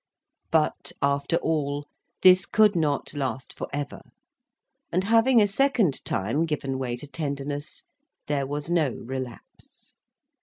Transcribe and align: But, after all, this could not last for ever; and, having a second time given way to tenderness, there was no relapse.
But, 0.49 0.93
after 1.03 1.35
all, 1.35 1.85
this 2.23 2.47
could 2.47 2.75
not 2.75 3.13
last 3.13 3.53
for 3.55 3.67
ever; 3.71 4.01
and, 4.91 5.03
having 5.03 5.39
a 5.39 5.47
second 5.47 6.03
time 6.03 6.47
given 6.47 6.79
way 6.79 6.97
to 6.97 7.05
tenderness, 7.05 7.83
there 8.25 8.47
was 8.47 8.71
no 8.71 8.89
relapse. 8.89 9.93